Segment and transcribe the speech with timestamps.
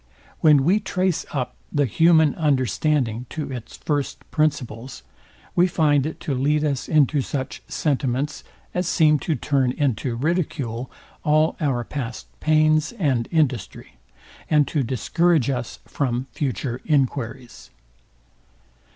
[0.39, 5.03] When we trace up the human understanding to its first principles,
[5.55, 8.43] we find it to lead us into such sentiments,
[8.73, 10.89] as seem to turn into ridicule
[11.23, 13.97] all our past pains and industry,
[14.49, 17.69] and to discourage us from future enquiries.